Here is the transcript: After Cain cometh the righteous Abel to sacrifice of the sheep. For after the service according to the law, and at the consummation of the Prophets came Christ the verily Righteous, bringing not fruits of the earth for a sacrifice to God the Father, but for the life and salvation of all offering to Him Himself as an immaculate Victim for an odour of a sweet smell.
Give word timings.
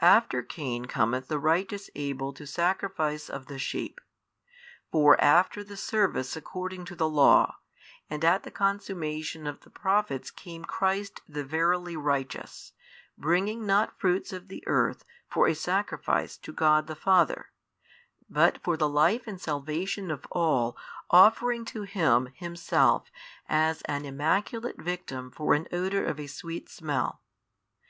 After 0.00 0.42
Cain 0.42 0.86
cometh 0.86 1.28
the 1.28 1.38
righteous 1.38 1.90
Abel 1.94 2.32
to 2.32 2.46
sacrifice 2.46 3.28
of 3.28 3.44
the 3.44 3.58
sheep. 3.58 4.00
For 4.90 5.20
after 5.20 5.62
the 5.62 5.76
service 5.76 6.34
according 6.34 6.86
to 6.86 6.96
the 6.96 7.06
law, 7.10 7.58
and 8.08 8.24
at 8.24 8.42
the 8.44 8.50
consummation 8.50 9.46
of 9.46 9.60
the 9.60 9.68
Prophets 9.68 10.30
came 10.30 10.64
Christ 10.64 11.20
the 11.28 11.44
verily 11.44 11.94
Righteous, 11.94 12.72
bringing 13.18 13.66
not 13.66 14.00
fruits 14.00 14.32
of 14.32 14.48
the 14.48 14.66
earth 14.66 15.04
for 15.28 15.46
a 15.46 15.52
sacrifice 15.52 16.38
to 16.38 16.54
God 16.54 16.86
the 16.86 16.96
Father, 16.96 17.50
but 18.30 18.56
for 18.64 18.78
the 18.78 18.88
life 18.88 19.24
and 19.26 19.38
salvation 19.38 20.10
of 20.10 20.24
all 20.30 20.74
offering 21.10 21.66
to 21.66 21.82
Him 21.82 22.30
Himself 22.34 23.10
as 23.46 23.82
an 23.82 24.06
immaculate 24.06 24.80
Victim 24.80 25.30
for 25.30 25.52
an 25.52 25.68
odour 25.70 26.02
of 26.02 26.18
a 26.18 26.28
sweet 26.28 26.70
smell. 26.70 27.20